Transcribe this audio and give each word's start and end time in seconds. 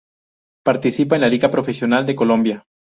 Participa 0.65 1.13
en 1.15 1.21
la 1.21 1.27
Liga 1.29 1.51
Profesional 1.51 2.07
de 2.07 2.15
Colombia. 2.15 2.65